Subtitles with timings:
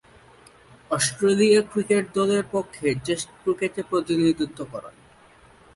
[0.91, 4.95] Australia cricket দলের পক্ষে test ক্রিকেটে প্রতিনিধিত্ব করেন।